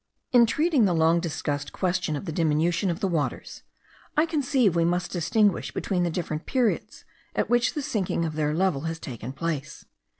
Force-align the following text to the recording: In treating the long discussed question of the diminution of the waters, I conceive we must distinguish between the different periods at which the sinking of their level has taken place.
In 0.31 0.47
treating 0.47 0.85
the 0.85 0.95
long 0.95 1.19
discussed 1.19 1.73
question 1.73 2.15
of 2.15 2.25
the 2.25 2.31
diminution 2.31 2.89
of 2.89 3.01
the 3.01 3.07
waters, 3.07 3.61
I 4.17 4.25
conceive 4.25 4.75
we 4.75 4.83
must 4.83 5.11
distinguish 5.11 5.71
between 5.71 6.01
the 6.01 6.09
different 6.09 6.47
periods 6.47 7.05
at 7.35 7.51
which 7.51 7.75
the 7.75 7.83
sinking 7.83 8.25
of 8.25 8.33
their 8.33 8.55
level 8.55 8.81
has 8.85 8.97
taken 8.97 9.31
place. 9.31 9.85